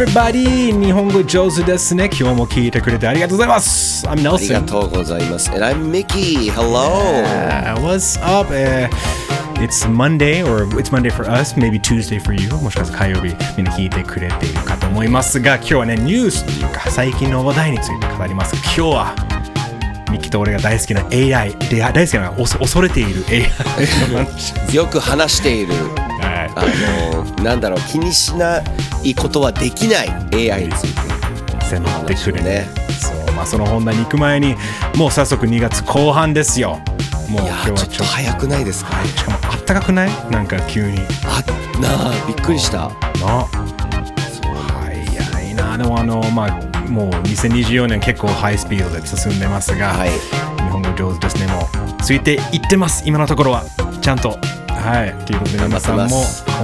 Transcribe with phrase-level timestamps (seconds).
[0.00, 0.72] everybody!
[0.72, 2.06] 日本語上手ですね。
[2.06, 4.06] 今日も聞いてくれてありがとうございます。
[4.06, 4.64] I'm ありが Nelson.
[4.64, 5.50] とうございます。
[5.50, 6.50] And I'm Mickey.
[6.50, 7.22] Hello.
[7.22, 8.50] Uh, what's up?
[8.50, 8.88] Uh,
[9.62, 12.48] it's Monday, or it's Monday for us, maybe Tuesday for you.
[12.62, 18.56] もしかしたら火曜日みんな聞いてくれているかと思いますが、今日はね、ニュースというか最近の話題について語ります。
[18.56, 19.14] 今日は
[20.10, 23.44] ミキと俺が大好きな AI で大好きな恐恐れている AI
[24.74, 26.09] よく話している、はい
[26.60, 28.62] あの、なんだろう、気にしな
[29.02, 31.10] いことはできない AI について。
[31.70, 32.42] 迫ってくるね。
[32.42, 32.68] ね
[33.00, 34.56] そうまあその本題に行く前に
[34.96, 36.80] もう早速2月後半ですよ。
[37.28, 38.04] もう今日はちょっと。
[38.04, 38.90] 早くないですか。
[39.06, 40.10] しかもあったかくない？
[40.30, 40.98] なんか急に。
[41.24, 41.42] あ、
[41.80, 42.88] なあ、びっくりした。
[43.20, 43.46] な
[44.80, 45.78] 早いな。
[45.78, 50.10] でもあのまあもう2024年結構ハイスピードで進んでますが、はい。
[50.10, 51.46] 日本語上手ですね。
[51.52, 53.04] もうついていってます。
[53.06, 53.64] 今のところは。
[54.00, 54.38] ちゃんと
[54.80, 55.24] はい。
[55.26, 56.22] ということで皆さんも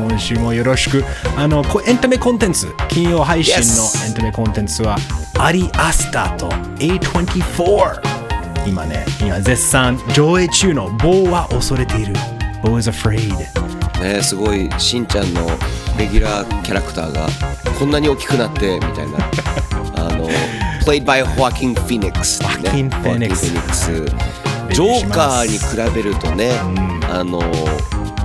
[0.08, 1.04] 今週もよろしく
[1.36, 4.96] あのこエンタメコンテンツ金曜配信のエンタメコンテンツは
[5.38, 12.14] アリアスターと A24 今ね今絶賛上映中の「棒は恐れている」
[12.64, 13.36] 「Bo is afraid」
[14.00, 15.46] ね、すごい、しんちゃんの
[15.98, 17.28] レギュラーキャラクターが
[17.78, 19.18] こんなに大きくなってみたいな。
[19.96, 20.28] あの、
[20.84, 22.70] played by Joaquin Phoenix ね。
[22.70, 24.04] Joaquin Phoenix
[24.70, 26.52] ジョーカーに比べるとね、
[27.10, 27.40] あの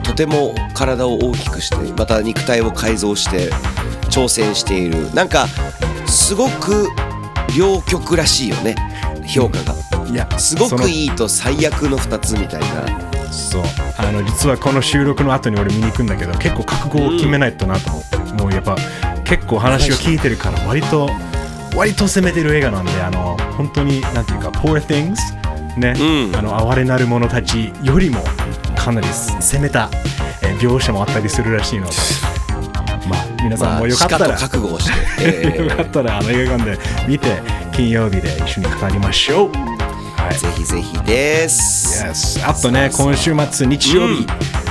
[0.04, 3.52] とても体を大きくしてまた肉体を改造して
[4.10, 5.14] 挑戦している。
[5.14, 5.48] なんか
[6.06, 6.90] すごく
[7.58, 8.76] 両極らしいよね
[9.26, 9.76] 評価が。
[10.08, 13.32] いやすごくいいと最悪の2つみたいな。
[13.32, 13.64] そう。
[13.98, 18.76] あの実はこの収録の後に俺見に行くんだけど結構覚悟を決めないとなと思って、もうやっぱ
[19.24, 21.10] 結構話を聞いてるから割と
[21.76, 25.16] 割と攻めてる映画なんであの本当になんていうか Poor Things
[25.78, 26.36] ね、うん。
[26.36, 28.22] あの哀れなる者たちよりも
[28.84, 29.90] かなり攻めた、
[30.42, 31.94] えー描写もあったりするらしいので
[33.08, 34.86] まあ皆さんまあもよかったら、しかと覚悟をし
[35.18, 37.42] て、 えよかったらあの映画館で見て
[37.72, 39.52] 金曜日で一緒に語りましょう。
[40.22, 40.36] はい。
[40.36, 44.28] ーぜひぜひです、Yes あとね、今週末日曜日、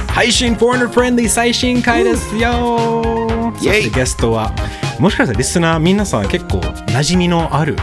[0.08, 4.52] 配信 Foreigner Friendly 最新回ですよ、そイェイしてゲストは、
[4.98, 7.82] もしかしたらリスナー皆さん結構馴染みのある、ね、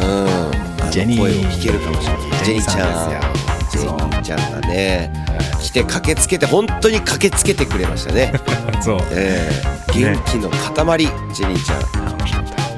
[0.00, 0.04] うん。
[0.82, 2.44] あのジェニー声を聞けるかもしれない。
[2.44, 3.44] ジェニーちゃん。
[3.70, 5.10] ジェニーちゃんがね
[5.64, 8.32] 来て駆けつけて本当に駆けつけてくれましたね
[8.82, 10.98] そう、えー、元気の塊、
[11.32, 12.04] ジェニーちゃん。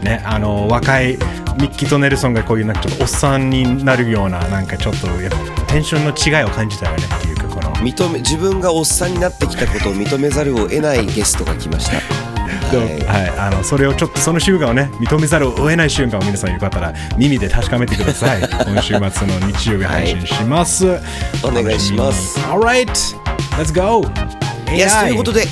[0.04, 1.19] ね、あの若い
[1.58, 12.35] ミッキーとネルソンがこういうなんかちょっとおっさんになるようななんかちょっとやっぱテンションの違いを感じたよねっていうかこの認め自分がおっさんになってきたことを認めざるを得ないゲストが来ました。
[12.69, 13.27] はい。
[13.28, 18.43] はい、あのそれをちょっとその瞬間をね認めざるを得ない瞬間を皆さんよかったら耳で確かめてください。
[18.66, 20.87] 今週末の日曜日配信します、
[21.43, 22.38] お願いします。
[22.41, 22.91] Alright
[23.59, 24.06] let's go.
[24.72, 25.47] いやということで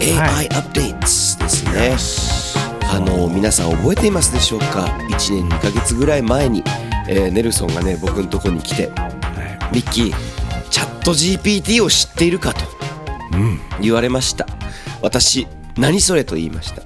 [0.00, 0.48] AI はい。
[0.52, 2.50] アップデートですね。
[2.92, 6.64] あの皆さん覚えていますでしょうか？1年2ヶ月ぐらい前に、
[7.08, 8.90] えーネルソンがね僕のとこに来て
[9.72, 10.14] 「ミッキー
[10.70, 12.60] チャット GPT を知っているか?」と
[13.80, 14.46] 言われました。
[15.02, 16.82] 私何それと言いました。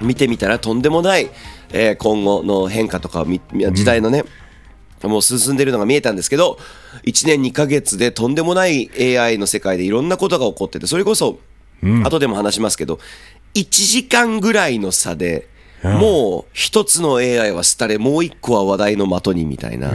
[0.00, 1.30] 見てみたらとんでもない、
[1.72, 3.24] えー今後の変化とか
[3.72, 4.24] 時代のね、
[5.02, 6.58] もう進んでるのが見えたんですけど
[7.04, 11.38] 1年2ヶ月でとんでもない AI の世界でいろんなことが起こっててそれこそ、
[12.04, 12.98] 後でも話しますけど
[13.54, 15.48] 1時間ぐらいの差で、
[15.82, 19.92] もう一つの AI は廃れもう一個は話題の的にみたいな、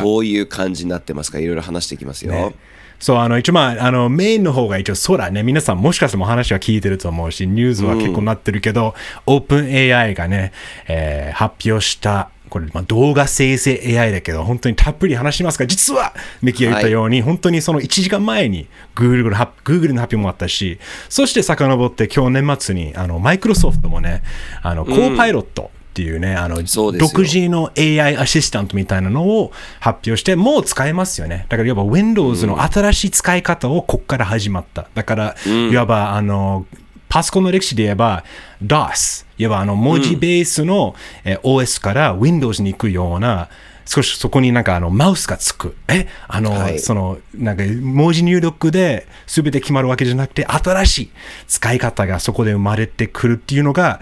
[0.00, 1.38] そういう感じになってますか？
[1.38, 2.52] らいろいろ話していきますよ。
[2.98, 8.94] そう、あの、一応まあ、あの、メインの方が一応、そうだね、皆さんもしかしても話は聞いてると思うし、ニュースは結構なってるけど、
[9.26, 9.66] オープン
[9.96, 10.52] AI がね、
[10.88, 18.66] えー発表した、これ、まあ、動画生成 AI だけど、本当にたっぷり話しますが、実は、ミキが言ったように、本当にその1時間前に
[18.96, 20.78] Google の発 Google の発表もあったし、
[21.08, 24.22] そして遡って今日年末に、あの、マイクロソフトもね、
[24.62, 26.62] あの、コーパイロット、っていうね、あの
[26.96, 29.50] 独自の AI アシスタントみたいなのを
[29.80, 31.46] 発表して、もう使えますよね。
[31.48, 34.86] だから、いわば Windows の新しい使い方をここから始まった。
[34.94, 36.66] だから、いわば、あの、
[37.08, 38.22] パソコンの歴史で言えば
[38.62, 43.48] DOS、いわばあの文字ベースの、えー OS から Windows に行くような、
[43.84, 45.74] 少しそこになんかあのマウスがつく。
[45.88, 51.10] えあの、はいその、なんか文字入力で全て決まるわけじゃなくて、新しい
[51.48, 54.00] 使い方がそこで生まれてくるっていうのが、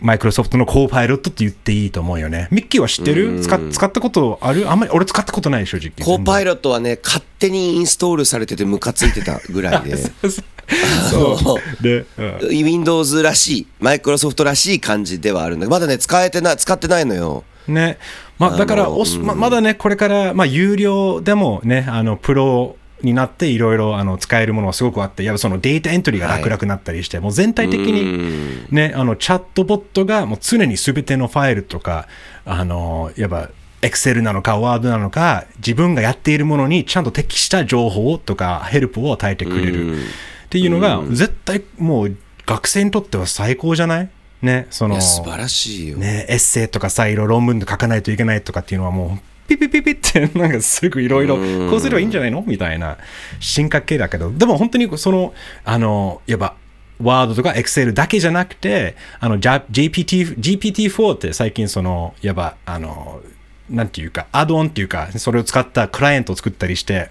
[0.00, 2.48] マイクロソフトのコーパイロットって言っていいと思うよね。
[2.50, 3.40] ミッキーは知ってる？
[3.40, 4.70] 使っ使ったことある？
[4.70, 5.90] あんまり俺使ったことない正直。
[6.04, 9.96] コーパイロットはね勝手にインストールされててムカついてたぐらいで
[11.10, 11.58] そう。
[11.82, 17.44] で、うん Windows らしい、マイクロソフトらしい感じではあるんだけど、まだね、使えてない、使ってないのよ。
[17.68, 17.98] ね。
[18.38, 32.08] まあ、だからおすま、まだね、これから、まあ、有料でもね、あの、プロになっていろいろあの使えるものがすごくあって、やっぱそのデータエントリーが楽々になったりして、もう全体的に、ね、あのチャットボットがもう常に全てのファイルとか、
[32.44, 33.50] あのやっぱ
[33.82, 39.96] Excel なのか Word なのか、自分がやっているものにちゃんと適した情報とかヘルプを与えてくれる。
[39.96, 40.00] っ
[40.48, 42.16] ていうのが、絶対もう
[42.46, 44.10] 学生にとっては最高じゃない？
[44.42, 52.42] ね、その素晴らしいよ、ね、エッセイとかさ、いろいろ論文で書かないといけないとかっていうのはもう、ピピピピってなんかすぐいろいろこうすればいいんじゃないの？
[52.46, 52.96] みたいな
[53.40, 54.32] 進化系だけど。
[54.32, 56.54] でも本当にそのあのやっぱ
[57.02, 63.20] ワードとか Excel だけじゃなくてあの GPT GPT-4 って最近そのやっぱあの
[63.68, 67.10] なんていうかアドオンっていうかそれを使ったクライアントを作ったりして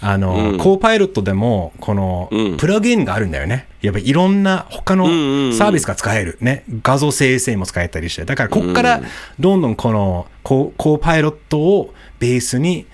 [0.00, 3.68] あの、うん、コーパイロットでも、この、プラグインがあるんだよね。
[3.80, 5.06] やっぱいろんな他の
[5.52, 6.38] サービスが使える。
[6.40, 6.64] ね。
[6.82, 8.24] 画像生成も使えたりして。
[8.24, 9.00] だから、ここから
[9.38, 12.86] どんどんこのコ、コーパイロットをベースに、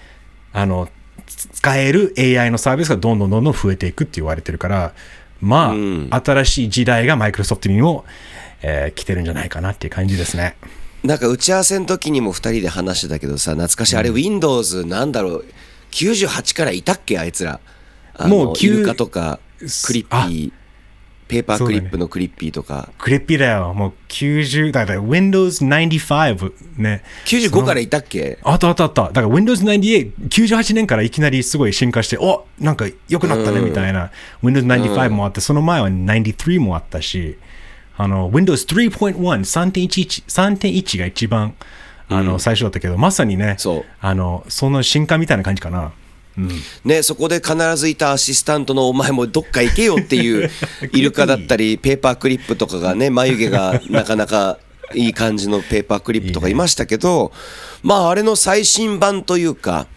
[0.52, 0.88] あの、
[1.26, 4.92] 使える AI のサービスがどんどんどんどん増えていくって言われてるから、
[5.40, 8.04] まあ、うん、新しい時代がマイクロソフトにも、
[8.62, 10.56] えー、来てるんじゃないかなっていう感じですね。
[11.02, 13.96] なんか打ち合わせの時にも2人で話してたけどさ、懐かしい。
[13.96, 15.44] あれ、Windows なんだろう？
[15.92, 17.18] 98からいたっけ？
[17.18, 17.60] あいつら。
[18.26, 19.38] もうイルカとか
[19.86, 20.52] クリッピー。
[21.28, 23.72] ペーパークリップのクリッピーとか、ね、クリッピーだよ。
[23.72, 27.02] もう90だから Windows 95ね。
[27.24, 28.38] 95からいたっけ？
[28.42, 29.04] あったあったあった。
[29.04, 34.10] だから Windows 98 98年からいきなりすごい進化しておなんか良くなったねみたいな、
[34.42, 37.38] うん、Windows 95もあって、その前は93もあったし。
[37.94, 41.54] あの Windows 3.1 3.11 3.1が一番
[42.16, 43.84] あの、最初だったけど、まさにね、そう。
[44.00, 45.92] あのその進化みたいな感じかな。
[46.36, 46.48] うん、
[46.84, 50.50] ね、そこで必ずいたアシスタントのお前もどっか行けよっていう
[50.92, 54.58] イルカだったりペーパークリップとかがね眉毛がなかなか
[54.94, 57.32] いい感じのペーパークリップとかいましたけど
[57.82, 59.88] まああれの最新版というか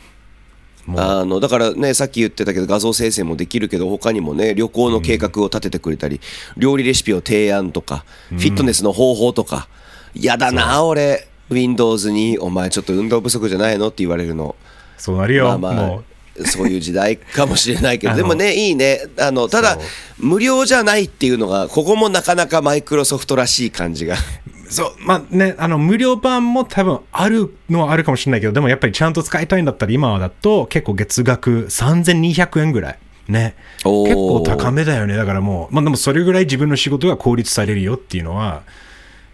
[0.88, 6.22] あのだからねさっき言ってたけど画像生成もできるけど他にもね旅行の計画を立ててくれたり、
[6.58, 9.68] 料理レシピを提案とか、フィットネスの方法とか
[10.14, 13.88] 嫌だな俺 Windows にお前ちょっと運動不足じゃないの？
[13.88, 14.56] って言われるの。
[14.98, 19.02] そうなるよ、まあまあ、そういう時代かもしれないけど でもねいいね。
[19.20, 19.78] あのただ
[20.18, 24.16] 無料じゃないっていうのがここもなかなかマイクロソフトらしい感じが。
[24.70, 24.96] そう。
[25.00, 33.56] まあねあの無料版も多分あるのはあるかもしれないけどでもやっぱりちゃんと使いたいんだったら今だと結構月額3200円ぐらいね。
[33.84, 35.16] 結構高めだよね。
[35.16, 38.64] だからもうまあでもそれぐらい自分の仕事が効率されるよっていうのは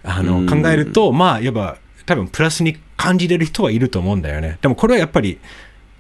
[0.04, 4.58] あの考えるとまあやっぱ多分プラスに感じれる人はいると思うんだよね。
[4.62, 5.40] でもこれはやっぱり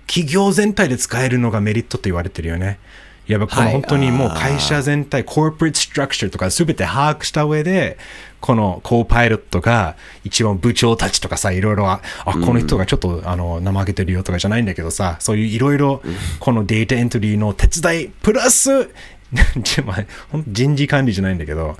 [0.07, 2.79] 企業全体で使えるのがメリットと言われてるよね。
[3.27, 7.97] やっぱこの本当にもう会社全体、コーポレートストラクチャーとか全て把握した上で、
[8.41, 16.01] このコーパイロットが一番部長たちとかさ、いろいろ、あ、この人がちょっとあの怠けてるよとかじゃないんだけどさ、そういういろいろ
[16.39, 18.89] このデータエントリーの手伝い、プラス、
[20.47, 21.77] 人事管理じゃないんだけど、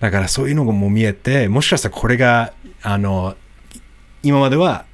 [0.00, 2.52] だからそういうのも見えて、もしかしたらこれが、
[2.82, 3.34] あの、
[4.24, 4.84] 今までは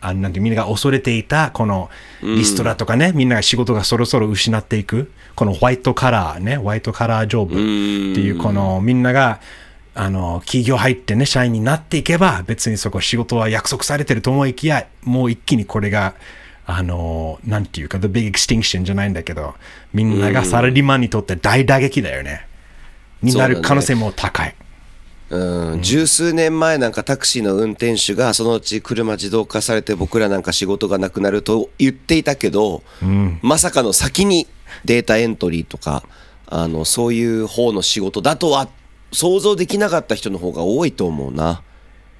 [0.00, 1.88] あなんてみんなが恐れていたこの
[2.20, 7.56] リストラとかね、うん、みんなが仕事がそろそろ失っていくこのホワイトカラーねホワイトカラージョブっ
[8.14, 9.40] ていうこのみんなが
[9.94, 16.14] あの企業入ってね社員になっていけば別にそこ仕事は約束されてると思いきやもう一気にこれが
[16.66, 19.54] あのなんていうか The Big Extinction じゃないんだけど
[19.92, 22.46] みんながサラリーマンにとって大打撃だよね。
[23.22, 24.54] になる可能性も高い。
[25.34, 34.46] うん、十数年前なんかタクシーの運転手がそのうち車自動化されて僕らなんか仕事がなくなると言っていたけど、うん、まさかの先に
[34.84, 36.04] データエントリーとか
[36.46, 38.68] あのそういう方の仕事だとは
[39.12, 41.62] 想像できなかった人の方が多いと思うな。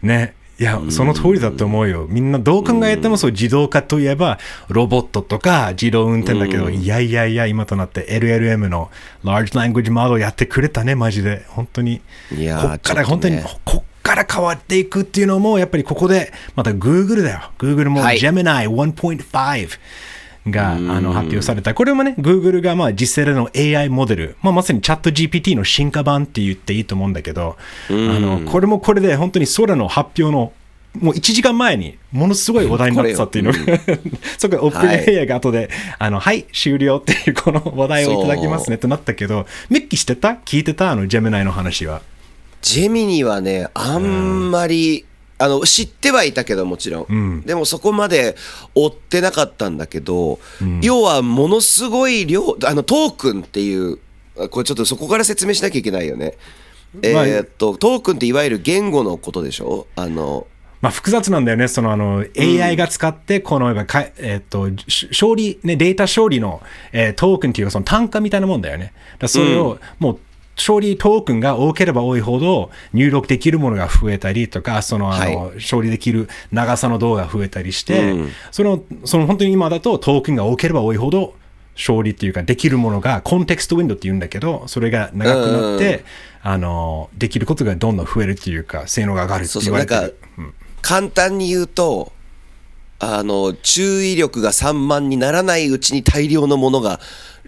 [0.02, 2.06] ねいや、その通りだと思うよ。
[2.08, 8.90] みんなどう考えてもそう自動化といえば、ロボットとか自動運転だけど、いやいやいや、今となって LLM の
[9.24, 11.44] Large Language Model やってくれたね、マジで。
[11.48, 12.00] 本当に。
[12.36, 17.50] いやこっから本当に、こっから変わっていくっていうのも、やっぱりここで、また Google だよ。
[17.58, 19.78] Google も Gemini 1.5。
[20.48, 21.74] があの発表された。
[21.74, 27.56] これもね、Google がまあ実際での AI モデル、まあ、まさにチャット GPT の進化版って言っていいと思うんだけど、
[27.88, 30.52] あのこれもこれで本当に空の発表の
[31.00, 33.58] もう1時間前にものすごい話題になってたっていうのが、
[34.38, 40.38] そこでオープン AI が後で、はい、あの、はい、終了っていうこの話題をいただきますねってなったけど、ミッキーしてた？
[40.44, 40.92] 聞いてた？
[40.92, 42.02] あの、ジェミナイの話は。
[42.62, 45.04] ジェミニはね、あんまり、
[45.38, 48.36] あの知ってはいたけどもちろん、うん、でもそこまで
[48.74, 53.98] 追ってなかったんだけど、うん、要はものすごい量あのトークンっていう
[54.50, 56.34] これちょっとそこから説明しなきゃいけないよね、
[57.02, 59.86] えー、っとトークンっていわゆる言語のことでしょ？
[59.96, 60.46] あの
[60.80, 61.66] まあ、複雑なんだよね。
[61.66, 66.60] そのあの AI が使って、この、かえっ、と、し処理、ね、データ処理の、
[66.92, 68.92] えートークンっていうかその単価みたいなもんだよね。
[69.18, 70.18] だそれを、もう、
[70.56, 78.28] 処理トークンが多ければ多いほど入力できるものが増えたりとか、そのあの、処理できる長さの動画が増えたりして、うん。
[78.50, 81.34] その、その本当に今だとトークンが多ければ多いほど、
[81.76, 86.04] 勝利っていうか、できるものが、コンテクストウィンドウって言うんだけど、それが長くなって、
[86.42, 92.12] あの、できることがどんどん増えるっていうか、性能が上がるってそうそう、なん言われてかる。、簡単に言うと、
[93.00, 97.00] あの、注意力が散漫にならないうちに大量のものが、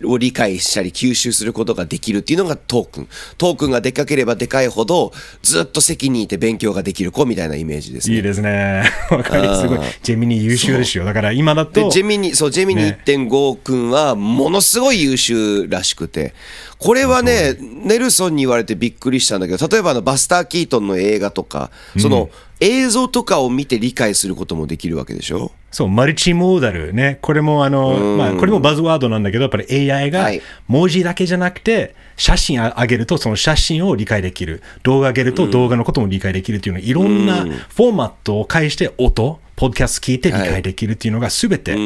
[0.05, 3.09] を理解したり吸収することができるっていうのがトークン。
[3.39, 5.13] トークンがでかければでかいほど、
[5.43, 8.17] ずっと席にいて勉強ができる子みたいなイメージですね。
[8.17, 8.85] いいですね。
[9.11, 9.79] わかりすごい。
[10.03, 11.05] ジェミニ優秀ですよ。
[11.05, 16.35] だから今だでと、ジェミニそうジェミニね1.5君はものすごい優秀らしくて
[16.79, 27.19] これはねネルソンに言われてびっくりしたんだけど例えばあのバスター・キートンの映画とかその映像とかを見て理解することもできるわけでしょそう、マルチモーダルね。
[27.21, 34.63] これもあの、まあ、これもバズワードなんだけど、やっぱり AI がはい文字だけじゃなくて、写真あ上げるとその写真を理解できる。
[34.85, 41.77] 動画上げると動画のことも理解できるっていうの、いろんなフォーマットを介して音、ポッドキャスト聞いて理解できるっていうのがすべて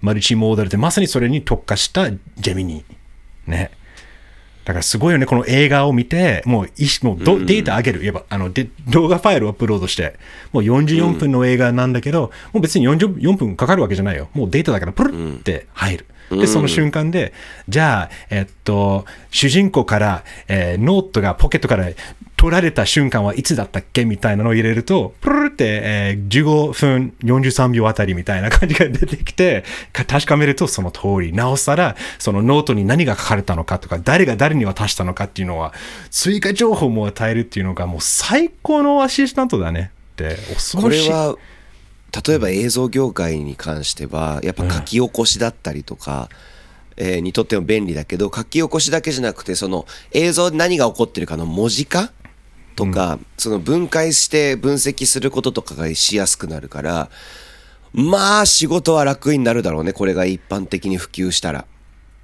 [0.00, 2.84] マルチモーダルで、まさにそれに特化したジェミニ。
[3.48, 3.72] ね。
[4.64, 10.18] だからすごいよね、この映画を見て、もういしもうどデータ上げる、言えばあので動画ファイルをアップロードして、
[10.52, 14.28] もう44分の映画なんだけど、もう別に44分かかるわけじゃないよ。
[14.34, 16.06] もうデータだから、プルって入る。
[16.30, 17.32] で、その瞬間で、
[17.68, 21.88] じゃあ、えっと、主人公から、えーノートがポケットから
[22.40, 31.34] 取られた瞬間はいつだったっけみたいなのを入れると、プルルって、えー15分43秒あたりみたいな感じが出てきて、か確かめるとその通り。
[31.34, 35.74] なおさら、そのノートに何が書かれたのかとか、誰が誰に渡したのかっていうのは、
[36.10, 41.08] 追加情報も与えるっていうのがもう最高のアシスタントだねって、恐ころしい。
[41.10, 41.36] れは
[42.26, 46.30] 例えば映像業界に関してはやっぱ書き起こしだったりとか、
[46.96, 52.12] えーにとっても便利だけど書き起こしだけじゃなくてその映像で何が起こってるかの文字化
[52.86, 57.10] とか、その分解して分析することとかがしやすくなるから
[57.92, 61.66] まあ仕事は楽になるだろうねこれが一般的に普及したら。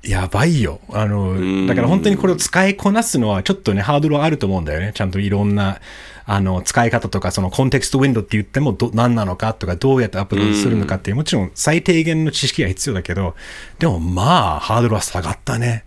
[0.03, 0.81] やばいよ。
[0.93, 4.93] あの、だから本当にこれを使いこなすのはちょっとね、ハードルはあると思うんだよね。
[4.95, 5.81] ちゃんといろんな、
[6.27, 13.35] あの、使い方とか、そのコンテクストウィンドウって言ってもど何なのかとか、どうやってアップロードするのかっていう、もちろん最低限の知識が必要だけど、
[13.81, 15.86] でもまあ、ハードルは下がったね。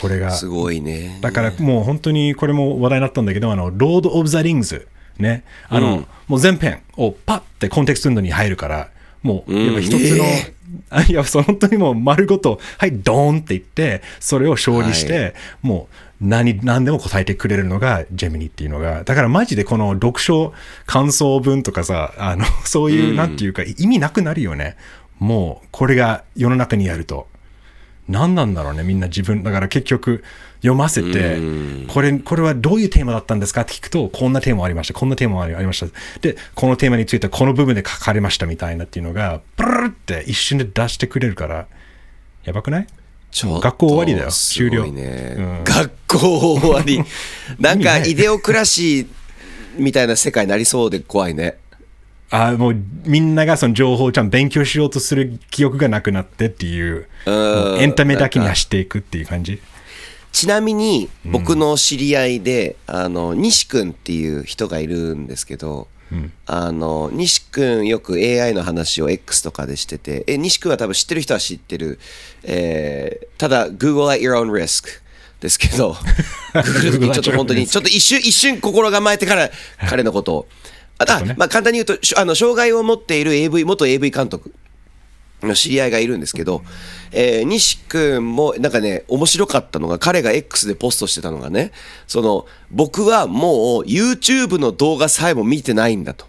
[0.00, 0.30] これが。
[0.30, 1.18] すごいね。
[1.20, 4.88] だからもう本当にこれも話題になったんだけど、あの、ロード・オブ・ザ・リングズ、
[5.18, 5.44] ね。
[5.68, 8.90] あの、もう全編をパッてコンテクストウィンドウに入るから、
[9.22, 10.54] もう、やっぱ一つの、え
[10.90, 20.52] あ いや、本当にもう丸ごと、はい、ドーンって言って、それを勝利して、もう何、何でも答えてくれるのがジェミニっていうのが、だからマジでこの読書
[20.86, 24.76] 感想文とかさ、あの、そういう、なんていうか、意味なくなるよね。
[25.18, 27.26] もう、これが世の中にあると。
[28.08, 29.42] 何なんだろうね、みんな自分。
[29.42, 30.24] だから結局、
[30.56, 31.38] 読ませて、
[31.88, 33.60] これ、これはどういうテーマだったんですか？
[33.62, 35.86] って聞くと、こんなテーマありました、こんなテーマありました。
[36.20, 41.66] で、このテーマについてはこの部分で書かれましたみたいなっていうのが、プルルって一瞬で出してくれるから、
[42.44, 42.86] やばくない？
[43.30, 46.18] 学校終わりだよすごい終了ねうん学校
[46.60, 47.04] 終わり。
[47.60, 49.06] なんか イデオクラシー
[49.76, 51.56] みたいな世界になりそうで怖いね。
[52.30, 59.60] あもうみんながその情報をちゃんと勉強しようとする記憶がなくなってっていう、エンタメだけに走っていくっていう感じ。
[60.30, 65.88] ちなみに僕の知り合いで、あの西君っていう人がいるんですけど、
[66.46, 71.98] あの西君よく AI の話を X とかでしててえ西君は多分知ってる人は知ってる、
[72.44, 74.86] えーただ Google at your own risk
[75.40, 79.50] ですけど ちょっと本当にちょっと一瞬一瞬心構えてから
[79.88, 80.48] 彼のことを
[80.98, 84.52] ああ、まあ簡単に言うとしあの障害を持っている AV 元 AV 監督
[85.42, 86.62] の知り合いがいるんですけど、
[87.12, 91.72] えー西君もなんかね面白かったのが彼が X でポストしてたのがね
[92.06, 96.26] その僕はもう YouTube の動画さえも見てないんだと。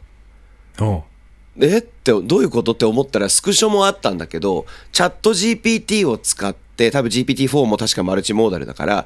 [1.60, 1.80] え？
[1.80, 9.06] ってどういうことって思ったらスクショもあったんだけどチャット GPT を使って多分 GPT-4 も確かマルチモーダルだから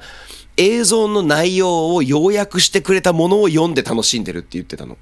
[0.56, 4.96] 映像の内容を要約してくれたものを読んで楽しんでるって言ってたの。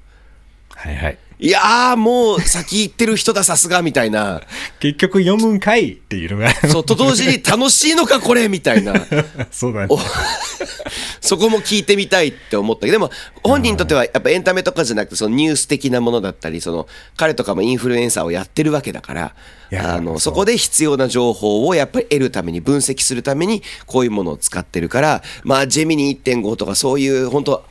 [0.83, 1.17] はいはい。
[1.39, 4.41] いやーもう先行ってる人ださすがみたいな。
[4.81, 6.53] 結局読むんかいっていうのが。
[6.67, 8.93] そうと同時に楽しいのかこれみたいな。
[9.49, 9.97] そうだねお。
[11.21, 13.11] そこも聞いてみたいって思ったけどでも
[13.43, 16.85] 本人にとってはやっぱエンタメとかじゃなくてそのニュース的なものだったりその
[17.15, 19.35] 彼とかもインフルエンサーをやってるわけだから
[19.71, 27.63] あのそこで必要な情報をやっぱり得るために分析するためにこういうものを使ってるからまあジェミニ1.5とかそういう本当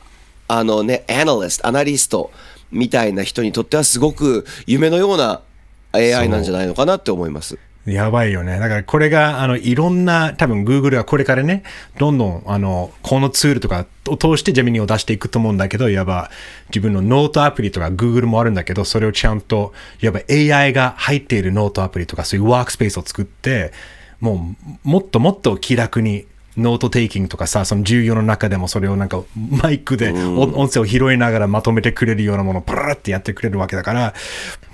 [0.47, 2.31] あのね、アナリスト、アナリスト
[2.73, 5.41] みたいな人にとってはすごく夢のような
[5.93, 7.57] AI なんじゃないのかなって思います。
[7.85, 8.59] やばいよね。
[8.59, 11.63] だからこれが、あの、いろんな、多分 Google はこれからね、
[11.97, 16.31] どんどん、あの、このツールとかを通して Gemini を出していくと思うんだけど、いわば
[16.69, 23.73] 自分のノートアプリとか Google もあるんだけど、それをちゃんと、いわば AI が入っているノートアプリとか、そういうワークスペースを作って、
[24.21, 26.25] もう、もっともっと気楽に、
[26.57, 34.13] note taking とかさ、その授業の中でもそれをなんかマイクで音音声を拾いながらまとめてくれるようなものをプルルってやってくれるわけだから、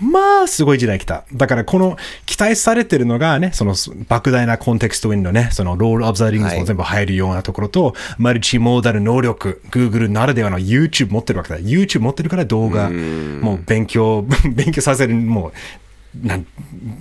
[0.01, 1.25] まあ、すごい時代来た。
[1.33, 11.59] だからこの期待されてるのがね、その莫大な context window ね、その Lord of the Rings も全部入るようなところと、マルチモーダル能力、Google ならではの YouTube 持ってるわけだ。
[11.59, 15.53] YouTube 持ってるから動画、もう勉強、 勉強させる、もう、
[16.16, 16.48] なん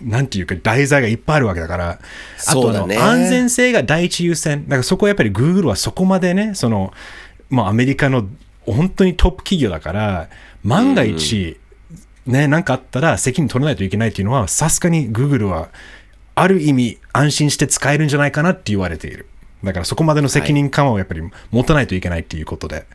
[0.04, 1.98] なんていうか題材がいっぱいあるわけだから、
[2.46, 4.64] あとあの、ね安全性が第一優先。
[4.64, 6.92] だからそこはやっぱり Google はそこまでね、その、
[7.48, 8.28] まあアメリカの
[8.66, 10.28] 本当にトップ企業だから、
[10.62, 11.58] 万が一、
[12.26, 15.70] ね、なんかあったら責任取らないといけないっていうのは、さすがに Google は、
[16.34, 19.26] ある意味安心して使えるんじゃないかなって言われている。
[19.64, 22.86] だからそこまでの責任感をやっぱり持たないといけないっていうことで、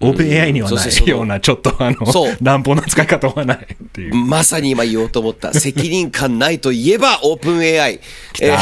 [0.00, 4.14] OpenAI にはなそしてそのいような、ちょっとあのそう、乱暴な使い方はないっていう。
[4.14, 5.52] まさに今言おうと思った。
[5.52, 8.00] 責任感ないといえばオープン AI。
[8.40, 8.58] えいや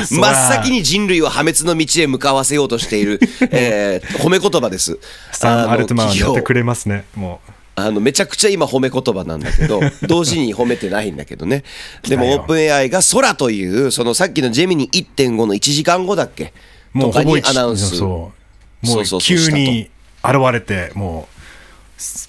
[0.00, 4.98] ー そ真らっ先に人類を破滅の道へ向かわせようとしている、えー褒め言葉です。
[5.32, 7.52] サン・アルトマンはやってくれますね、もう。
[7.78, 11.62] あのめちゃくちゃ今褒め言葉なんだけど 同時に褒めてないんだけどね
[12.08, 16.54] でもオープン AI が空というそのさっきのジェミニ1.5の1時間後だっけ？
[16.94, 18.45] もうほぼ一アナウンスそう。
[18.82, 19.90] もそう急に
[20.24, 21.28] 現れて、も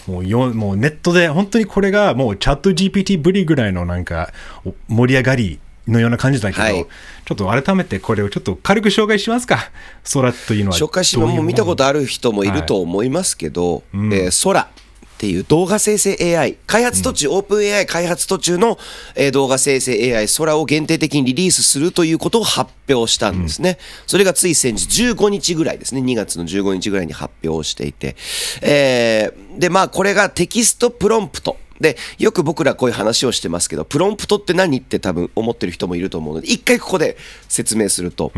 [0.08, 4.32] う、もうよもうネットで本当にこれがもうチャット GPT ぶりぐらいのなんか
[4.66, 6.86] お盛り上がりのような感じだけど、はい。
[7.26, 9.72] ちょっと改めてこれをちょっと軽く紹介しますか？
[10.14, 10.78] 空というのは。
[10.78, 14.70] 紹介しも見たことある人もいると思いますけど、えー空
[15.18, 18.78] っていう動画生成 AI 開発途中、 OpenAI 開発途中の、
[19.16, 26.02] えー動画生成 AI 空を限定的にリリースするということを発表したんですね、それがつい先日15日ぐらいですね。
[26.02, 28.16] 2月の15日ぐらいに発表していて、
[28.62, 31.58] えーでまあこれがテキストプロンプト。
[31.80, 38.32] でよく僕らこういう話をしてますけどプロンプトって何って多分思ってる人もいると思うので一回ここで説明すると、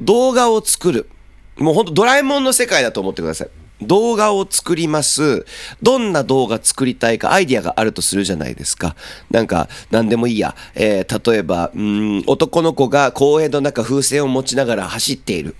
[0.00, 1.08] 動画を作る。
[1.56, 3.48] もうほんとドラえもんの世界だと思ってください。
[3.82, 5.46] 動画を作ります。
[5.82, 8.96] どんな動画作りたいかアイディアがあるとするじゃないですか。
[9.30, 10.54] なんか、なんでもいいや。
[10.74, 15.56] えー例えば、うーん、男の子が公園の中風船を持ちながら走っている。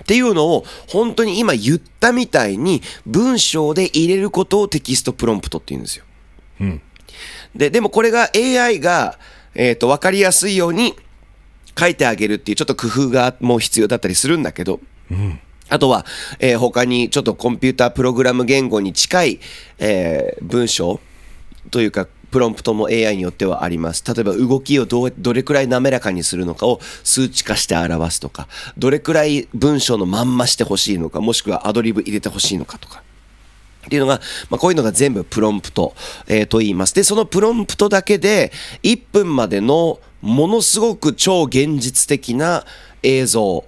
[0.00, 6.04] っていうのを本当に今言ったみたいに文章で入れることをテキストプロンプトって言うんですよ。
[7.54, 9.18] で、でもこれが AI が、
[9.54, 10.94] えっ、と、わかりやすいように
[11.78, 14.80] 書いてあげるっていうちょっと工夫がもう必要だったりするんだけど、
[15.72, 16.04] あとは、
[16.38, 19.40] えー他にちょっとコンピュータープログラム言語に近い、
[19.78, 21.00] えー文章
[21.70, 24.04] というか、プロンプトも AI によってはあります。
[24.06, 33.02] 例えば動きをどどれくらい滑らかにするのかを数値化して表すとか、どれくらい文章のまんましてほしいのか、もしくはアドリブ入れてほしいのかとか。
[33.86, 35.94] っていうのが、まあ、こういうのが全部プロンプト、
[36.28, 36.94] えーと言います。
[36.94, 42.64] で、そのプロンプトだけで1分までのものすごく超現実的な
[43.02, 43.64] 映像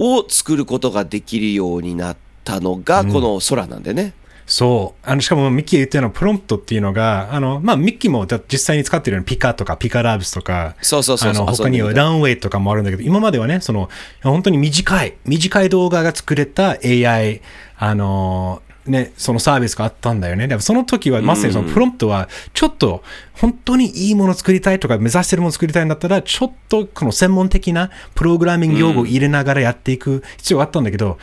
[0.00, 4.14] を作ることができるようになったのが、この空なんでね。
[4.46, 5.08] そう。
[5.08, 13.90] あの、しかもミッキーが言ったようなプロンプトっていうのが、あの、まあ、ミッキーもだ実際に使ってるようなピカとかピカラブスとか、そうそうそうあの、他にはランウェイとかもあるんだけど、今まではね、その、
[14.22, 17.42] 本当に短い、短い動画が作れた AI、
[17.78, 20.48] あの、ね、そのサービスがあったんだよね。
[20.48, 23.02] でもその時はまさにそのプロンプトは、ちょっと
[23.34, 31.18] 本当にいいものを作りたいとか目指してるものを作りたいんだったら、ちょっとこの専門的なプログラミング用語を入れながらやっていく必要があったんだけど、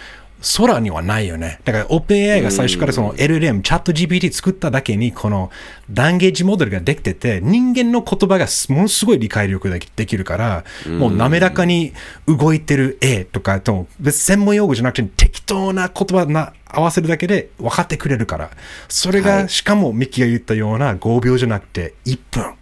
[0.58, 1.60] 空にはないよね。
[1.66, 5.50] だから OpenAI が最初からその LLM、チャット GPT 作っただけに、この
[5.92, 11.94] ランゲージモデルができてて、人間の言葉がものすごい理解力ができるから、もう滑らかに
[12.28, 18.52] 動いてる絵とかと、別に専門用語じゃなくて適当な言葉な合わせるだけで分かってくれるから。
[18.90, 22.54] それが、しかもミッキーが言ったような5秒じゃなくて1分。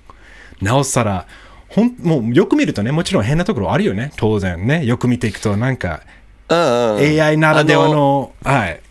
[0.61, 1.27] なおさら、
[1.69, 4.85] ほんもうよく見るとね、もちろん変なところあるよね、当然ね。
[4.85, 6.01] よく見ていくと、なんか、
[6.49, 7.21] うんうん。
[7.21, 8.81] AI ならではの、はい。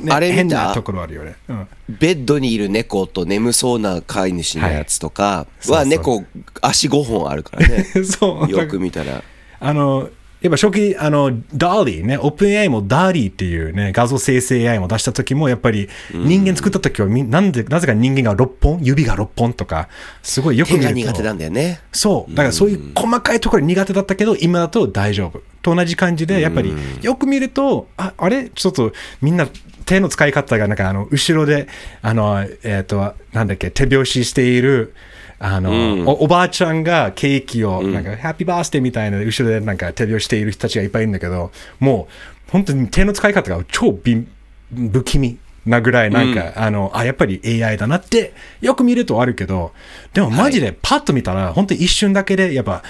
[0.00, 1.36] ねあれ変なところあるよね。
[1.48, 1.68] うん。
[1.88, 6.24] ベッドにいる猫と眠そうな飼い主のやつとかは猫
[6.62, 7.84] 足5本あるからね。
[8.04, 8.50] そう。
[8.50, 9.22] よく見たら。
[9.60, 10.08] あの、
[10.40, 19.88] やっぱ初期、あの、ダーリーね、OpenAI もダーリーっていうね、画像生成 AI も出した時も、やっぱり人間作った時はみ、なんで、なぜか人間が6本、指が6本とか、
[20.22, 20.94] すごいよく手見ると。
[20.94, 21.80] が苦手なんだよね。
[21.90, 22.30] そう。
[22.30, 25.42] だからそういう細かいところ苦手だったけど、今だと大丈夫。
[25.60, 26.72] と同じ感じで、やっぱり
[27.02, 28.48] よく見ると、ああれ？
[28.50, 29.48] ちょっとみんな
[29.86, 31.66] 手の使い方がなんかあの後ろで、
[32.02, 34.94] あの、えっ、と、なんだっけ、手拍子している、
[35.40, 42.08] あの、おおばあちゃんがケーキを、なんか、ハッピーバースデーみたいな、後ろでなんか手拍子している人たちがいっぱいいるんだけど、も
[42.48, 44.26] う、本当に手の使い方が超び
[44.74, 49.72] 不気味なぐらい、なんか、あの、あ、やっぱり AI だなって、よく見るとあるけど、
[50.12, 52.82] でもマジでパッと見たら、本当に一瞬だけで、やっぱ、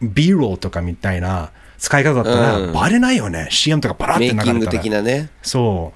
[0.00, 3.48] B ローとかみたいな使い方だったら、バレないよね。
[3.50, 4.82] CM とかバラってメイキング流れたら。
[4.82, 5.30] 的なね。
[5.42, 5.95] そう。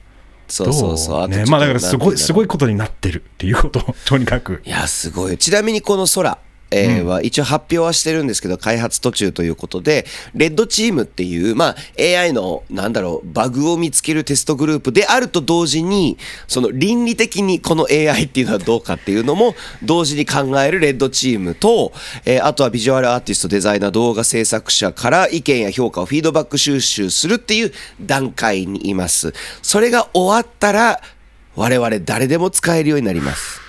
[0.51, 1.29] そうそうそう。
[1.29, 4.63] ね、まあだからすごい、すごいことになってるっていうこと、とにかく。
[4.65, 5.39] いや、すごい。
[5.39, 6.39] ちなみにこの空。
[6.71, 21.93] えーは一応発表はしてるんですけど、開発途中ということで、レッドチームっていう、まあ、AI の、なんだろう、バグを見つけるテストグループであると同時に、その倫理的にこの AI っていうのはどうかっていうのも、同時に考えるレッドチームと、
[22.25, 29.33] えーあとはビジュアルアーティスト、デザイナー、動画制作者から意見や評価をフィードバック収集するっていう段階にいます。
[29.63, 31.01] それが終わったら、
[31.55, 33.60] 我々誰でも使えるようになります。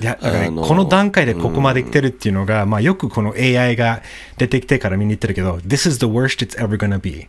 [0.00, 4.02] いや、だから、この段階でここまで来てるっていうのが、まあよくこの AI が
[4.38, 7.28] 出てきてから見に行ってるけど、This is the worst it's ever gonna be.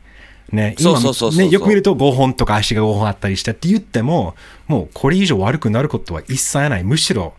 [0.51, 4.35] ね、今ね、よく見ると5本とか足が5本あったりしてって言っても、
[4.67, 6.83] もうこれ以上悪くなることは一切ない。
[6.83, 7.33] むしろ、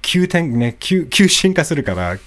[0.00, 2.18] 急転、ね、急、 急進化するから、あ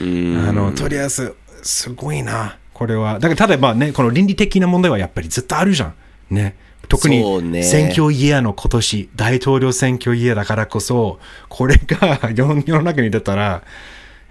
[0.00, 3.14] の、とりあえず、すごいな、これは。
[3.14, 5.94] だから、ただまあね、この倫理的な問題はやっぱりずっとあるじゃん。
[6.30, 6.56] ね。
[6.88, 13.62] 特に選挙イヤーの今年、大統領選挙イヤーだからこそ、これが 世の中に出たら、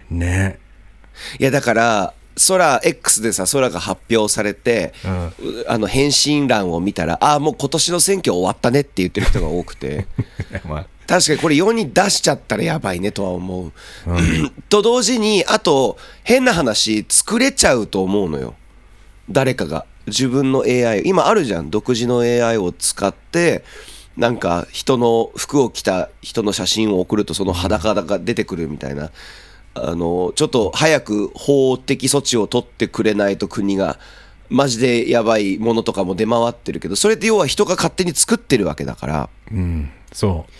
[0.09, 0.59] ね。
[1.39, 2.13] いやだから
[2.47, 10.07] 空 X でさ空が発表されて、うあの返信欄を見たらああもう今年の選挙終わったねって言ってる人が多くて。
[10.67, 13.71] まあ、確かにこれ世に出しちゃったらやばいねとは思う、
[14.69, 18.55] と同時にあと変な話作れちゃうと思うのよ。
[19.29, 21.69] 誰かが自分の AI 今あるじゃん。
[21.69, 23.63] 独自の AI を使って
[24.15, 29.11] なんか人の服を着た人の写真を送るとその裸が出てくるみたいな。
[29.79, 33.99] あのちょっと早く法的措置を取ってくれないと国が
[34.49, 40.51] マジでやばいものとかも出回ってるけどそれって要は人が勝手に作ってるわけだから、うん、そう。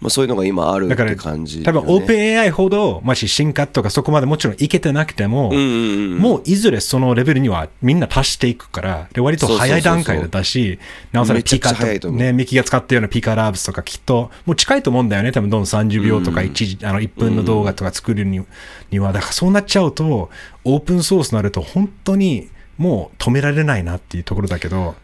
[0.00, 10.78] まあ、そういうのが今あるっだから、て感じ、多分オープン AI ほど、もし進化とかそこまでもちろんいけてなくても、うんうんうんもういずれそのレベルにはみんな達していくから、で割と早い段階だし、
[11.12, 18.44] なおさらピカと、ね、ミキが使ってるようなピカラブスとかきっと、もう近いと思うんだよね、多分どんどん30秒とか 1,、時あの1分の動画とか作るに,、
[18.90, 20.30] には、だからそうなっちゃうと、
[20.64, 24.94] オープンソースになると本当にもう止められないなっていうところだけど、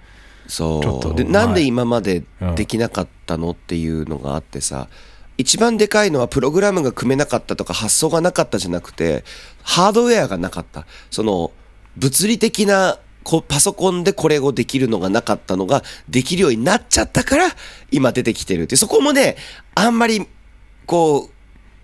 [0.48, 1.14] そう。
[1.14, 4.88] でまあなんで今までできなかったのっていうのがあってさ
[5.38, 9.24] 一番でかいのはプログラムが組めなかったとか発想がなかったじゃなくて
[9.62, 10.86] ハードウェアがなかった。
[11.10, 11.52] その
[11.96, 17.48] 物理的なこパソコンでこれをできるのがなかったのができるようになっちゃったから
[17.90, 19.36] 今出てきてるってそこもね
[19.74, 20.28] あんまり
[20.86, 21.30] こ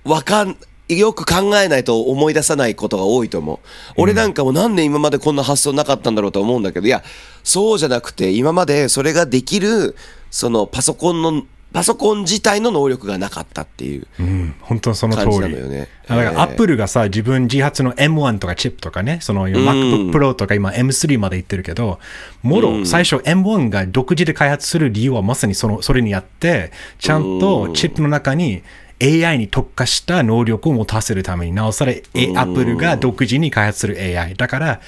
[0.05, 0.57] うわかん
[0.97, 3.59] よく考えないと思い出さないことが多いと思う。
[3.97, 7.03] 俺なんかもなんで今までこんな発想なかったんだろうと思うんだけど、いや、
[7.45, 9.97] そうじゃなくて今までそれができる、
[10.31, 14.07] そのパソコンの、パソコン自体の能力がなかったっていう。
[14.21, 15.31] うん、本当にその通り。
[15.41, 21.99] のよねだからえーアップルがさ、自分自発の M1 とかチップとかね、その MacBook Pro とか今 M3 まで行ってるけど、
[22.43, 28.63] もろ最初 M1 が独自で開発する理由はまさにそのそれにやって、ちゃんとチップの中に
[29.03, 32.05] AI に特化した能力を持たせるために、なおさら、え
[32.37, 34.35] Apple が独自に開発する AI。
[34.35, 34.81] だから、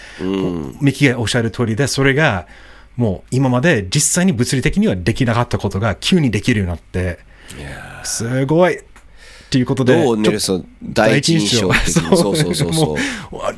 [0.81, 2.47] ミキがおっしゃる通りで、それが
[2.97, 7.19] もう今まで実際に物理的にはできなかったことが急にできるようになって、
[8.05, 8.79] すごい。
[8.79, 8.83] っ
[9.51, 12.97] ていうことで、どうネルソン第一印象そうそうそうそう。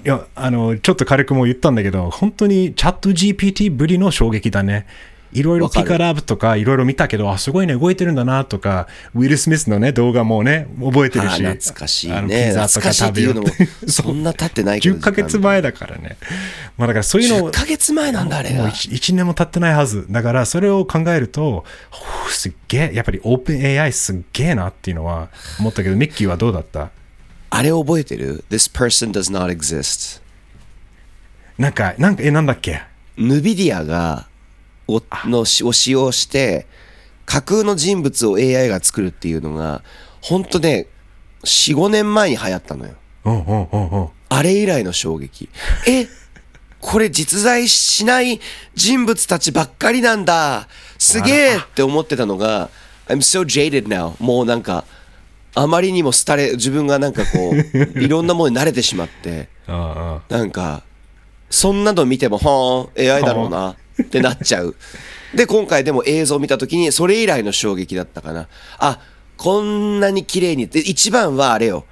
[0.04, 4.86] いやあのちょっと軽くも言ったんだけど本当にチャット GPT ぶりの衝撃だね
[5.32, 13.48] いろいろピカラブとかいろいろ見たけどあすごいね動いてるんだなとかウィル・スミスのね動画もね覚えてるしあ懐かしいあのねピザとか懐かしいっていうのも
[13.88, 16.16] そんな経ってないけど10ヶ月前だからね。
[16.78, 20.06] まあだからそういうの10ヶ月前なんだあれが 1, 年も経ってないはず。
[20.10, 21.64] だからそれを考えると、
[22.28, 26.90] すっげえ、やっぱりオープン AI すっげえなっていうのは思ったけど、ミッキーはどうだった？
[27.50, 30.20] あれ覚えてる ?This person does not exist
[31.58, 32.82] なんか、なんか、え、なんだっけ
[33.16, 34.26] ？NVIDIA が
[34.88, 36.66] おのしを使用して
[37.24, 39.82] 架空の人物を AI が作るっていうのが
[40.20, 40.86] ほんとね
[41.44, 42.94] 45年前に流行ったのよ。
[43.24, 44.08] うんうんうんうん。
[44.28, 45.48] あれ以来の衝撃。
[45.88, 46.06] え
[46.80, 48.40] これ実在しない
[48.74, 50.68] 人物たちばっかりなんだ。
[50.98, 52.70] すげえって思ってたのが
[53.08, 54.84] I'm so jaded now もうなんか
[55.54, 59.48] あまりにも廃れ自分がなんかこう いろんなものに慣れてしまって。
[59.68, 60.82] あなんか
[61.50, 64.74] そんなの見ても、はーん、AI だろうなってなっちゃう。
[65.34, 68.48] で、今回でも映像を見たときに、それ以来の衝撃だったかな。
[68.78, 69.00] あ、
[69.36, 70.66] こんなに綺麗に。
[70.68, 71.84] で、一番はあれよ。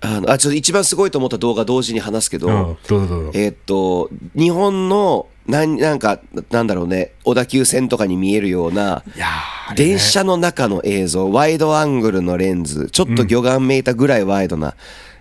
[0.00, 3.30] あの、あ、ちょっと一番すごいと思った動画同時に話すけど、うん、どうぞどうぞ。
[3.34, 6.20] えーっと、日本の、なん、なんか、
[6.50, 14.74] なんだろうね、小田急線とかに見えるような、いやーあれね電車の中の映像、ワイドアングルのレンズ、ちょっと魚眼メーターぐらいワイドな、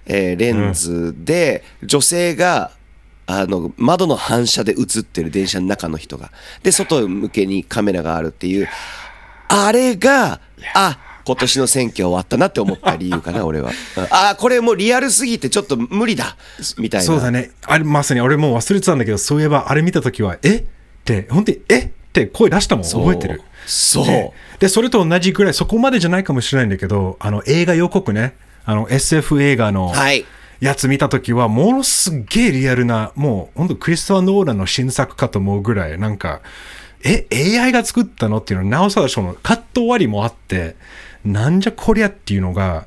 [0.08, 2.72] えーレンズで、女性が、
[3.28, 6.32] あの、窓の反射で映ってる電車の中の人が。
[6.64, 8.68] で、外向けにカメラがあるっていう、
[9.48, 10.40] あれが、
[10.74, 13.72] あ、今年の選挙終わったなって思った理由かな、 俺は。
[13.98, 16.38] うんあ、これもうリアルすぎてちょっと無理だ、
[16.78, 17.06] みたいな。
[17.06, 17.52] そうだね。
[17.64, 20.58] あれ、まさに俺もう忘れてたんだけど、そういえばあれ見たときは、え？
[20.58, 20.64] っ
[21.04, 21.80] て、本当に、え？
[21.80, 23.42] って声出したもん、覚えてる。
[23.66, 24.06] そう。
[24.06, 30.26] でで、それと同じぐらい、そこまでじゃないかもしれないんだけど、あの、映画予告ね、あの、SF 映画のはい。
[30.60, 36.42] やつ見たときは、ものすっげえリアルな、もう、本当クリストファー・ノーランの新作かと思うぐらい、なんか、
[37.04, 40.76] え、AI が作ったのっていうのは、なおさらその、カット終わりもあって、
[41.24, 42.86] なんじゃこりゃっていうのが、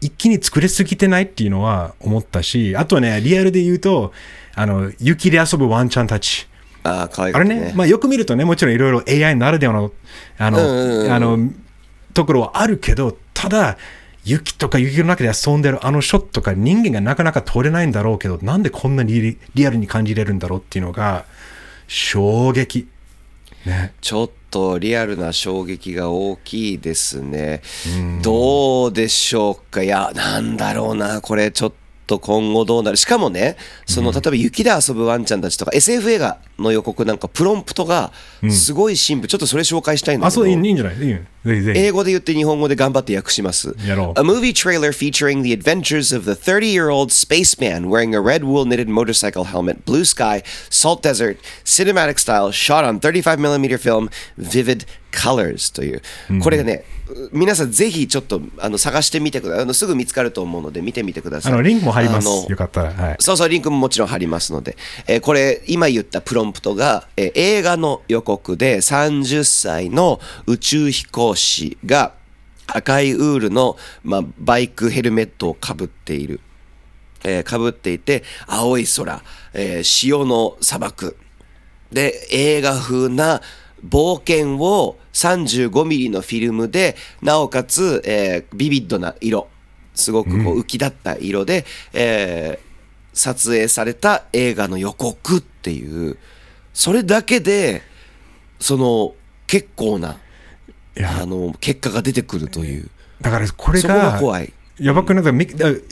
[0.00, 4.12] 一気に作れすぎてないっていうのは思ったし、あとね、リアルで言うと、
[4.54, 6.46] あの、雪で遊ぶワンちゃんたち。
[6.84, 7.54] あー、可愛かったね。
[7.56, 9.92] あれね、まあよく見るとね、もちろんいろいろ AI ならではの、
[10.38, 11.50] あの、あの、
[12.14, 13.76] ところはあるけど、ただ、
[14.24, 21.24] 雪とか雪の中で遊んでるあのショットとか人間がなかなか撮れないんだろうけど、なんでこんなにリリアルに感じれるんだろうっていうのが、
[21.88, 22.88] 衝撃。
[23.66, 23.92] ね。
[24.00, 27.62] ちょっとリアルな衝撃が大きいですね。
[28.22, 29.82] どうでしょうか？
[29.82, 31.72] いや、なんだろうな、これちょっ
[32.06, 32.96] と今後どうなる？
[32.96, 33.56] しかもね、
[33.86, 38.12] その、例えば雪で遊ぶワンちゃんたちとか、SF 映画の予告なんかプロンプトが
[38.50, 39.28] すごいシンプル。
[39.28, 40.42] ちょっとそれ紹介したいんだあ、けど。
[40.42, 40.96] そう、いいんじゃない？
[40.96, 41.18] いい。
[41.44, 43.74] 英語で言って日本語で頑張って訳します。
[43.84, 48.88] やろう A movie trailer featuring the adventures of the 30-year-old spaceman wearing a red wool knitted
[48.88, 56.02] motorcycle helmet, blue sky, salt desert, cinematic style, shot on 35mm film, vivid colors という。
[56.42, 56.84] これがね、
[57.32, 59.62] 皆さんぜひちょっとあの探してみてください。
[59.64, 61.52] あのすぐ見つかると思うので見てみてください。
[61.52, 62.46] あの、リンクも貼ります。
[62.50, 62.92] よかったら。
[62.92, 63.16] はい。
[63.18, 64.76] そうそう、リンクももちろん貼りますので、
[65.08, 72.12] えーこれ、今言ったプロンプトが、えー映画の予告で30歳の宇宙飛行士が
[72.66, 76.40] 赤いウールの、まあ、バイクヘルメットをかぶっている。
[77.24, 79.22] えー、かぶっていて、青い空、
[79.54, 81.16] えー潮の砂漠。
[81.90, 83.42] で、映画風な
[83.86, 89.48] 冒険を35ミリのフィルムで、なおかつ、えービビッドな色。
[89.94, 92.72] すごくこう浮き立った色で、えー
[93.14, 96.18] 撮影された映画の予告っていう、
[96.72, 97.82] それだけで、
[98.58, 99.14] その、
[99.46, 100.18] 結構な、
[100.98, 102.88] あの、結果が出てくるという。
[103.20, 104.52] だからこれがが怖い。
[104.78, 105.32] やばくなんか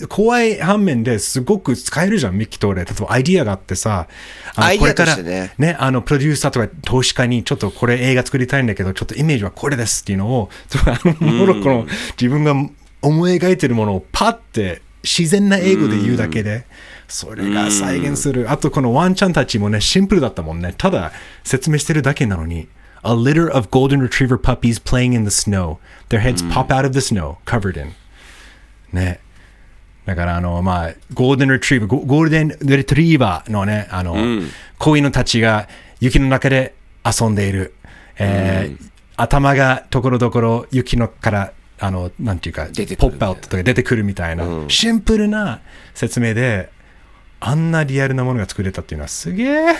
[0.09, 2.85] 怖い反面ですごく使えるじゃん、ミッキーと俺。
[2.85, 4.09] 例えばアイディアがあってさ、
[4.57, 10.51] あのアイディアこれからねね、あの、プロデューサーとか投資家にちょっとこれ映画作りたいんだけど、ちょっとイメージはこれですっていうのを、
[10.87, 11.87] あの、モロッコの
[12.21, 12.55] 自分が
[13.03, 16.67] 思い描いてるものをパッて自然な英語で言うだけで、
[17.09, 18.51] それが再現する。
[18.51, 20.75] あとこのワンちゃんたちもね、シンプルだったもんね。
[20.77, 21.13] ただ
[21.45, 22.69] 説明してるだけなのに。
[23.03, 25.79] A litter of golden retriever puppies playing in the snow.
[26.11, 27.93] Their heads pop out of the snow, covered in.
[28.93, 29.21] ね。
[30.05, 34.17] だから、あの、まあ、ゴールデンレトリーバー、ゴゴールデンレトリーバーのね、あの、
[34.79, 35.67] 子犬たちが
[36.01, 37.75] 雪の中で遊んでいる。
[38.19, 45.61] えー頭がところどころ雪のから、あの、なんていうか、ポップアウトとか出てくるみたいな、シンプルな
[45.95, 46.71] 説明で、
[47.41, 49.77] あんなリアルなものが作れたっていうのはすげえ、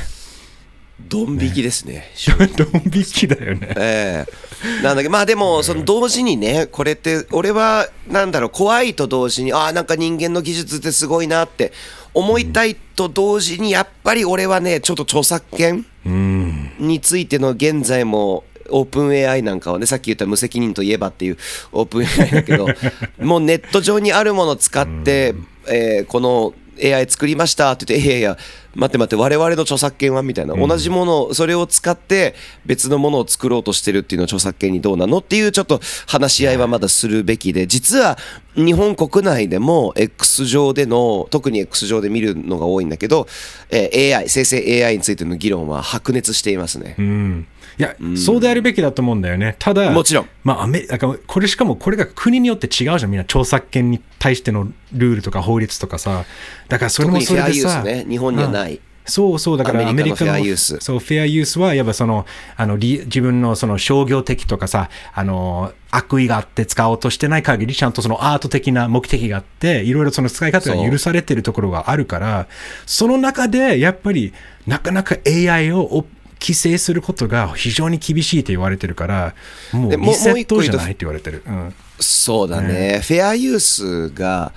[1.09, 2.11] ドン引きですね。
[2.57, 3.73] ドン引きだよね。
[3.77, 4.83] ええ。
[4.83, 11.73] なんだけど、まあでも、その同時にね、これって、俺は、なんだろう、怖いと同時に、ああ、なんか人間の技術ってすごいなって
[12.13, 21.39] 思いたいと同時に、やっぱり俺はね、ちょっと著作権についての現在も、オープン AI なんかはね、さっき言った無責任といえばっていう
[21.73, 22.69] オープン AI だけど、
[23.19, 25.35] もうネット上にあるものを使って、
[25.69, 28.39] えーこの AI 作りましたって言って、いやいや、
[28.75, 32.35] 待って待って、我々の著作権はみたいな、同じものを、それを使って
[32.67, 38.19] 別のものを作ろうとしてるっていうのは著作権にどうなのっていうちょっと話し合いはまだするべきで、実は
[38.55, 43.27] 日本国内でも X 上での、特に X 上で見るのが多いんだけど、
[43.71, 46.95] えー AI、生成 AI についての議論は白熱していますね。
[46.99, 47.47] うん。
[47.81, 49.57] いや、そうであるべきだと思うんだよね。
[49.59, 50.29] ただ、もちろん。
[50.45, 50.87] まあ、アメ
[51.27, 56.27] これしかもこれが国によって違うじゃん、みんな著作権に対してのルールとか法律とかさ。
[56.69, 58.70] だからそれ特にフェアもそれでさ、ユースね、日本にはない。
[59.07, 72.47] そうそう、だからアアメリカののフェアユースそう、フェアユースは、やっぱその、あの、り自分のその商業的とかさ、あの、悪意があって使おうとしてない限り、ちゃんとそのアート的な目的があって、いろいろその使い方が許されてるところがあるから、
[72.87, 74.33] その中で、やっぱり、
[74.67, 76.07] なかなか AI をお
[76.41, 79.35] 規制することが非常に厳しいと言われてるから、
[79.73, 81.43] もうリセットじゃないって言われてる。
[81.47, 81.75] うん。
[81.99, 84.53] そうだね、フェアユースが、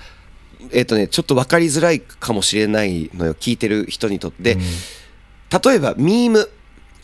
[0.72, 4.56] えっ、とね、ちょっと分かりづらいかもしれないのよ、聞いてる人にとって。
[5.64, 6.50] 例えば、ミーム、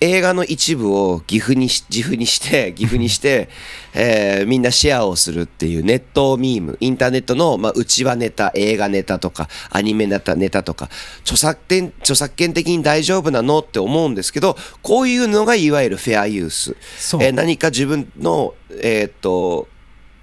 [0.00, 3.50] 映画の一部を岐阜にし、自負にして、 岐阜にして、
[3.92, 10.88] えーみんなシェアをするっていうネットミーム、インターネットの、まあ、内輪ネタ、映画ネタとか、アニメネタ、ネタとか、
[11.20, 16.76] 著作権、著作権的に大丈夫なのって思うんですけど、こういうのがいわゆるフェアユース。
[17.20, 19.68] えー何か自分の、えーっと、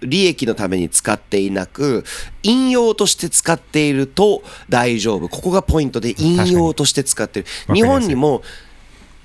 [0.02, 2.04] 利益のために使っていなく、
[2.44, 5.30] 引用として使っていると大丈夫。
[5.30, 7.46] ここがポイントで、引用として使ってる。
[7.74, 8.42] 日本にも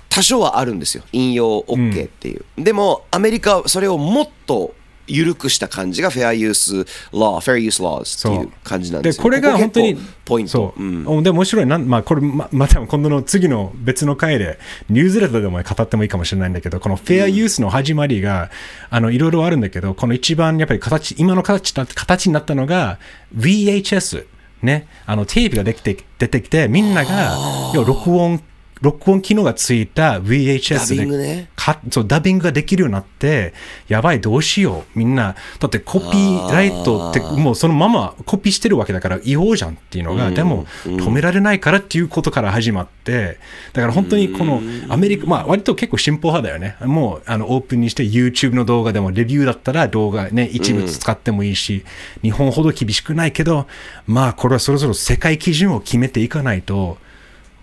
[0.08, 1.04] 多少はあるんですよ。
[1.12, 2.44] 引用 OK っていう。
[2.58, 4.74] でも、アメリカはそれをもっと
[5.06, 6.74] 緩くした感じがフェアユース
[7.12, 9.22] law、フェアユース laws っていう感じなんですよ。
[9.22, 10.52] これが本当にポイント。
[10.52, 11.06] そう、うん。
[11.06, 11.66] おで面白い。
[11.66, 18.50] なんまあこれままた今度の次の別の回でニュースレターでも語ってもいいかもしれないんだけどこのフェアユースの始まりが、
[18.90, 22.98] あのいろいろあるんだけどこの一番やっぱり形今の形だ形になったのが
[23.36, 24.26] VHS
[24.62, 24.86] ね。
[25.06, 27.36] あのテープができて出てきてみんなが
[27.74, 28.40] 要は録音
[28.82, 31.48] 録音機能がついた VHS ダビでングね。
[31.54, 33.54] かそうダビングができるようになって、
[33.86, 43.38] やばい、どうしよう、みんな、だってコピーライトって、もうそのままコピーしてるわけだから、違法じゃんっていうのが、でも、止められないからっていうことから始まって、
[43.72, 51.84] だから本当にこのアメリカ、まあ、割と結構進歩派だよね、もうあのオープンにして YouTube の動画でも、レビューだったら動画ね、一部使ってもいいし、
[52.22, 53.68] 日本ほど厳しくないけど、
[54.08, 56.98] まあ、これはそろそろ世界基準を決めていかないと、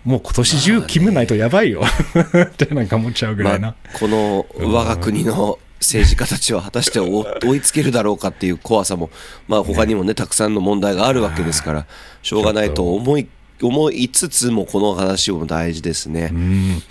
[0.04, 1.82] もう今年中決めないとやばいよ。
[2.44, 3.68] ってなんか思っちゃうぐらいな。
[3.68, 9.10] まあ、この我が国の政治家たちは果たして追追いつけるだろうかっていう怖さも、
[9.48, 11.86] まあ他にもね、たくさんの問題があるわけですから、
[12.22, 13.26] しょうがないと思い、
[13.62, 16.32] 思いつつもこの話も大事ですね。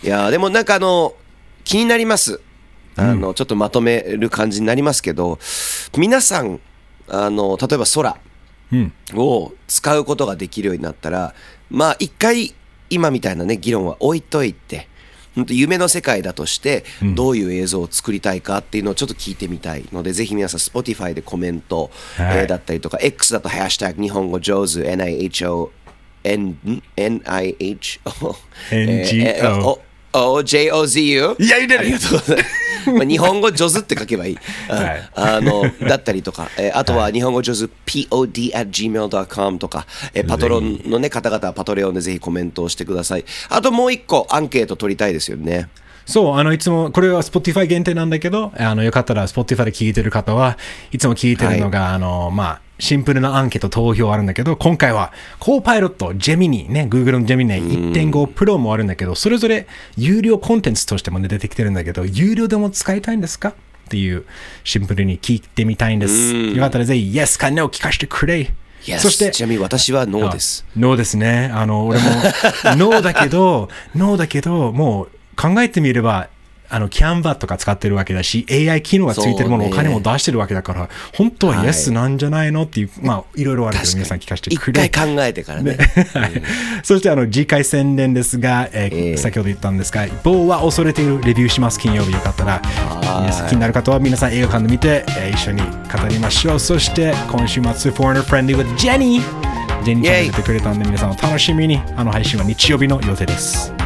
[0.04, 1.13] いやーでもなんかあの、
[1.63, 2.41] 気になります。
[2.95, 5.39] あの、ちょっとまとめる感じになりますけど、
[5.98, 6.60] 皆さん、
[7.08, 8.17] あの、例えば空、
[8.72, 8.93] うん。
[9.15, 11.34] を使うことができるようになったら、
[11.69, 12.54] まあ一回
[12.89, 14.88] 今みたいなね、議論は置いといて、
[15.36, 16.84] 本当夢の世界だとして、
[17.15, 22.38] どういう映像を作りたいかっていうのをちょっと聞いてみたいので、ぜひ皆さん Spotify でコメント、はい。
[22.39, 25.69] えーだったりとか、X だとハッシュタグ日本語上手 NIHO
[26.23, 26.58] N
[26.97, 28.36] NIHO
[28.71, 29.80] NGO
[30.12, 31.80] O JOZU いや言うてる。
[31.80, 32.69] ありがとうございます。
[32.97, 34.38] まあ、日本語上手って書けばいい。
[35.15, 43.25] あの、 だったりとか、えーあとは日本語上手 pod at gmail.com とか、えーパトロンのね、方々はパトレオンでぜひコメントをしてください。
[43.49, 45.69] あともう一個アンケート取りたいですよね。
[46.06, 50.58] そう、あの、いつも、これは Spotify 限定なんだけど、あの、よかったら Spotify で聞いてる方は、
[50.91, 63.50] いつも聞いてるのが、あの、まあ、シンプルなアンケート投票あるんだけど、今回は、コーパイロット、ジェミニ、ね、Google のジェミニ1.5 Pro もあるんだけど、それぞれ有料コンテンツとしてもね、出てきてるんだけど、有料でも使いたいんですか？
[63.50, 63.54] っ
[63.89, 64.24] ていう、
[64.63, 66.34] シンプルに聞いてみたいんです。
[66.36, 68.52] よかったらぜひ、Yes か No 聞かせてくれ。
[68.86, 70.65] Yes そして、ちなみに私はノーです。
[70.78, 71.52] ノーですね。
[71.54, 72.06] あの、俺も、
[72.78, 76.30] ノーだけど、ノーだけど、もう考えてみれば、
[76.70, 84.88] あの、キャンバーとか使ってるわけだし、AI 機能がついてるもの、お金も出してるわけだから、本当ははい Yes なんじゃないのっていう、まあ、いろいろあるけど、皆さん聞かせて一くれ。
[84.90, 85.78] 回考えてからね。
[86.14, 86.42] はい、
[86.84, 92.62] そしてあの次回宣伝ですが、えーええ先ほど言ったんですが、某は恐れているレビューします、金曜日よかったら、
[93.50, 96.60] 気になる方は皆さん映画館で見て、えー一緒に語りましょう。
[96.60, 99.22] そして今週末、Foreigner Friendly with Jenny。
[99.84, 101.80] ジェニーちゃんが出てくれたんで、皆さんお楽しみに。
[101.96, 103.79] あの配信は日曜日の予定です。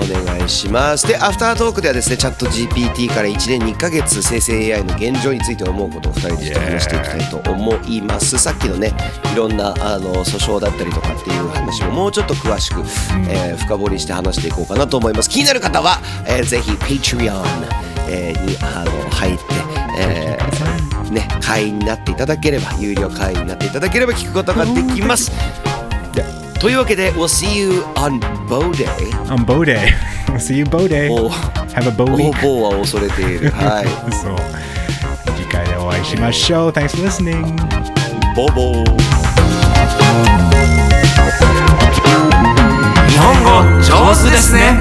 [0.00, 1.06] お願いします。
[1.06, 8.38] で、アフタートークではですね、チャット GPT から1年2ヶ月生成 AI の現状について思うことを2人でちょっと話していきたいと思います。
[8.38, 8.92] さっきのね、
[9.32, 12.80] いろんなあの訴訟だったりとかっていう話ももうちょっと詳しく、
[13.28, 15.28] えー深掘りして話していこうかなと思います。
[15.28, 17.42] 気になる方は、えーぜひ Patreon、
[18.08, 19.44] えーにあの入って、
[19.98, 25.30] えーね、会員になっていただければ、有料会員になっていただければ聞くことができます。
[26.60, 28.86] というわけで、We'll see you on Bow Day.
[29.28, 29.78] On Bow Day.
[30.38, 31.10] See you Bow Day.
[31.10, 32.46] お Have a Bow 方 Week.
[32.46, 33.50] 々は恐れている。
[33.50, 33.86] はい。
[34.12, 34.36] そう。
[35.36, 36.70] 次回でお会いしましょう。
[36.70, 37.56] Thanks for listening.
[38.36, 38.84] ボボ
[43.08, 44.78] 日本語上手ですね